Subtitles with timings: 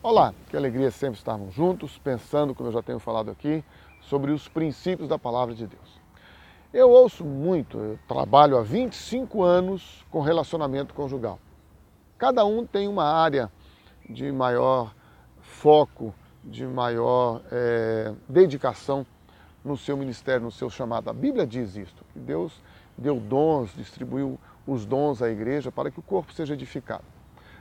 [0.00, 3.64] Olá, que alegria sempre estarmos juntos, pensando, como eu já tenho falado aqui,
[4.00, 6.00] sobre os princípios da palavra de Deus.
[6.72, 11.40] Eu ouço muito, eu trabalho há 25 anos com relacionamento conjugal.
[12.16, 13.50] Cada um tem uma área
[14.08, 14.94] de maior
[15.40, 19.04] foco, de maior é, dedicação
[19.64, 21.10] no seu ministério, no seu chamado.
[21.10, 22.62] A Bíblia diz isto, que Deus
[22.96, 27.04] deu dons, distribuiu os dons à igreja para que o corpo seja edificado.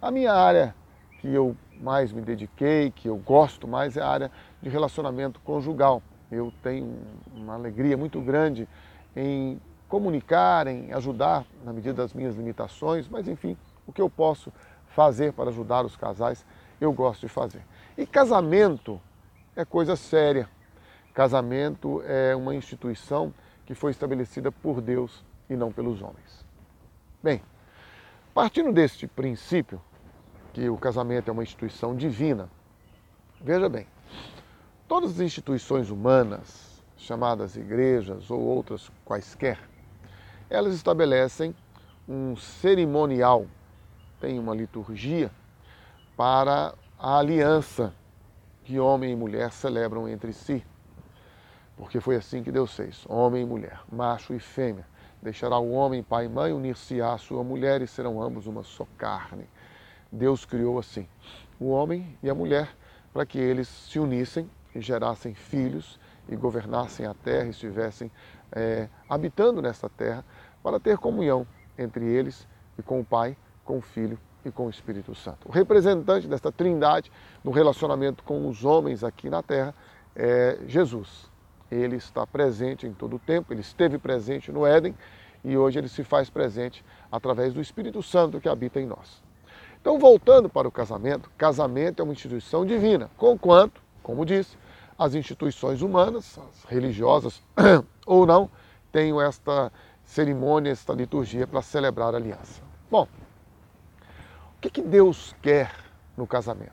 [0.00, 0.76] A minha área
[1.20, 4.30] que eu mais me dediquei, que eu gosto mais, é a área
[4.62, 6.02] de relacionamento conjugal.
[6.32, 6.98] Eu tenho
[7.34, 8.66] uma alegria muito grande
[9.14, 13.56] em comunicar, em ajudar na medida das minhas limitações, mas enfim,
[13.86, 14.52] o que eu posso
[14.88, 16.44] fazer para ajudar os casais,
[16.80, 17.62] eu gosto de fazer.
[17.98, 19.00] E casamento
[19.54, 20.48] é coisa séria.
[21.12, 23.34] Casamento é uma instituição
[23.66, 26.46] que foi estabelecida por Deus e não pelos homens.
[27.22, 27.42] Bem,
[28.32, 29.80] partindo deste princípio,
[30.52, 32.50] que o casamento é uma instituição divina.
[33.40, 33.86] Veja bem,
[34.88, 39.58] todas as instituições humanas, chamadas igrejas ou outras quaisquer,
[40.48, 41.54] elas estabelecem
[42.08, 43.46] um cerimonial,
[44.20, 45.30] tem uma liturgia
[46.16, 47.94] para a aliança
[48.64, 50.64] que homem e mulher celebram entre si.
[51.76, 54.86] Porque foi assim que Deus fez, homem e mulher, macho e fêmea.
[55.22, 58.86] Deixará o homem pai e mãe, unir-se-á à sua mulher e serão ambos uma só
[58.98, 59.48] carne.
[60.10, 61.06] Deus criou assim
[61.58, 62.74] o homem e a mulher
[63.12, 65.98] para que eles se unissem e gerassem filhos
[66.28, 68.10] e governassem a terra e estivessem
[68.52, 70.24] é, habitando nessa terra
[70.62, 71.46] para ter comunhão
[71.78, 72.46] entre eles
[72.78, 75.48] e com o Pai, com o Filho e com o Espírito Santo.
[75.48, 77.10] O representante desta trindade
[77.44, 79.74] no relacionamento com os homens aqui na terra
[80.14, 81.30] é Jesus.
[81.70, 84.94] Ele está presente em todo o tempo, ele esteve presente no Éden
[85.44, 89.22] e hoje ele se faz presente através do Espírito Santo que habita em nós.
[89.80, 94.56] Então, voltando para o casamento, casamento é uma instituição divina, conquanto, como disse,
[94.98, 97.42] as instituições humanas, as religiosas
[98.06, 98.50] ou não,
[98.92, 99.72] tenham esta
[100.04, 102.62] cerimônia, esta liturgia para celebrar a aliança.
[102.90, 103.08] Bom,
[104.56, 105.72] o que, que Deus quer
[106.14, 106.70] no casamento?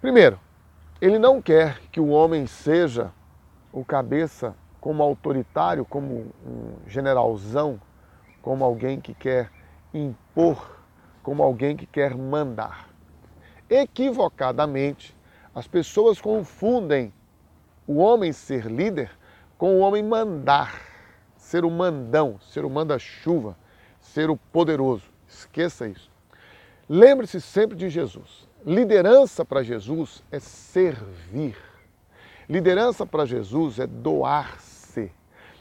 [0.00, 0.40] Primeiro,
[1.00, 3.12] Ele não quer que o homem seja
[3.72, 7.80] o cabeça como autoritário, como um generalzão,
[8.42, 9.52] como alguém que quer
[9.94, 10.77] impor
[11.28, 12.88] como alguém que quer mandar.
[13.68, 15.14] Equivocadamente,
[15.54, 17.12] as pessoas confundem
[17.86, 19.10] o homem ser líder
[19.58, 20.80] com o homem mandar,
[21.36, 23.58] ser o mandão, ser o manda-chuva,
[24.00, 25.04] ser o poderoso.
[25.28, 26.10] Esqueça isso.
[26.88, 28.48] Lembre-se sempre de Jesus.
[28.64, 31.58] Liderança para Jesus é servir.
[32.48, 35.12] Liderança para Jesus é doar-se.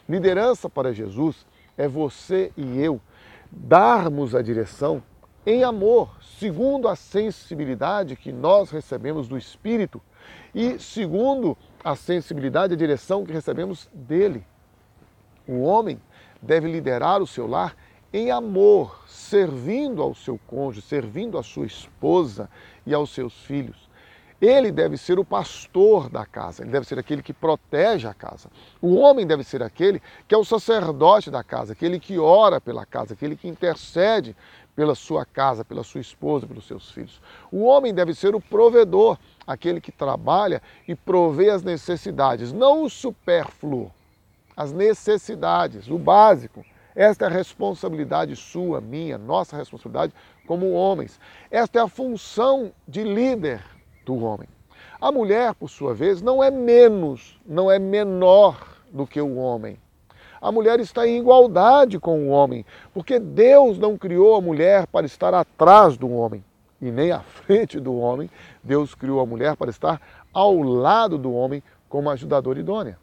[0.08, 1.46] Liderança para Jesus
[1.78, 3.02] é você e eu
[3.52, 5.04] darmos a direção
[5.48, 10.02] em amor, segundo a sensibilidade que nós recebemos do Espírito
[10.54, 14.46] e segundo a sensibilidade e a direção que recebemos dele.
[15.48, 16.02] O homem
[16.42, 17.78] deve liderar o seu lar
[18.12, 22.50] em amor, servindo ao seu cônjuge, servindo à sua esposa
[22.86, 23.87] e aos seus filhos.
[24.40, 28.50] Ele deve ser o pastor da casa, ele deve ser aquele que protege a casa.
[28.80, 32.86] O homem deve ser aquele que é o sacerdote da casa, aquele que ora pela
[32.86, 34.36] casa, aquele que intercede
[34.76, 37.20] pela sua casa, pela sua esposa, pelos seus filhos.
[37.52, 42.90] O homem deve ser o provedor, aquele que trabalha e provê as necessidades, não o
[42.90, 43.92] supérfluo,
[44.56, 46.64] as necessidades, o básico.
[46.96, 50.14] Esta é a responsabilidade sua, minha, nossa responsabilidade
[50.46, 51.20] como homens.
[51.50, 53.77] Esta é a função de líder
[54.08, 54.50] do homem.
[55.00, 58.58] A mulher, por sua vez, não é menos, não é menor
[58.92, 59.78] do que o homem
[60.42, 65.06] a mulher está em igualdade com o homem, porque Deus não criou a mulher para
[65.06, 66.44] estar atrás do homem
[66.82, 68.30] e nem à frente do homem.
[68.64, 70.02] Deus criou a mulher para estar
[70.34, 72.98] ao lado do homem como ajudadora idônea.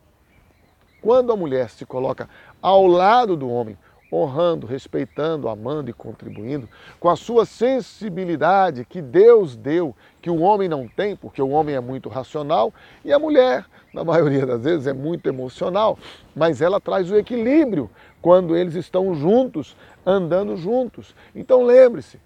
[1.01, 2.29] Quando a mulher se coloca
[2.63, 3.77] ao lado do homem,
[4.15, 6.69] honrando, respeitando, amando e contribuindo,
[7.01, 11.75] com a sua sensibilidade que Deus deu, que o homem não tem, porque o homem
[11.75, 12.73] é muito racional
[13.05, 15.99] e a mulher, na maioria das vezes, é muito emocional,
[16.35, 17.91] mas ela traz o equilíbrio
[18.23, 21.15] quando eles estão juntos, andando juntos.
[21.35, 22.21] Então lembre-se,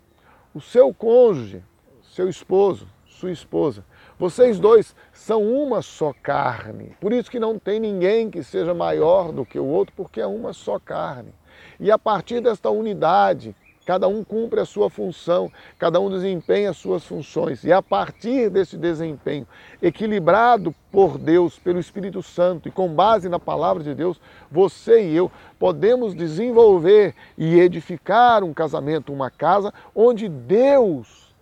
[0.55, 1.62] o seu cônjuge,
[2.03, 3.85] seu esposo, sua esposa,
[4.19, 6.93] vocês dois são uma só carne.
[7.01, 10.27] Por isso que não tem ninguém que seja maior do que o outro, porque é
[10.27, 11.33] uma só carne.
[11.79, 13.55] E a partir desta unidade,
[13.89, 17.65] cada um cumpre a sua função, cada um desempenha as suas funções.
[17.65, 19.47] E a partir desse desempenho,
[19.81, 24.21] equilibrado por Deus, pelo Espírito Santo e com base na palavra de Deus,
[24.51, 31.35] você e eu podemos desenvolver e edificar um casamento, uma casa onde Deus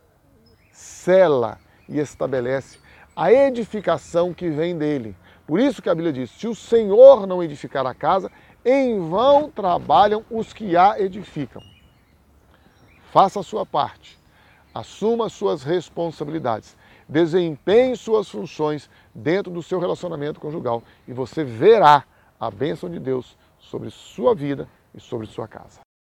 [0.70, 1.58] sela
[1.88, 2.78] e estabelece
[3.16, 5.16] a edificação que vem dele.
[5.46, 8.30] Por isso que a Bíblia diz: se o Senhor não edificar a casa,
[8.68, 11.62] em vão trabalham os que a edificam.
[13.12, 14.18] Faça a sua parte,
[14.74, 16.76] assuma suas responsabilidades,
[17.08, 22.02] desempenhe suas funções dentro do seu relacionamento conjugal e você verá
[22.40, 25.85] a bênção de Deus sobre sua vida e sobre sua casa.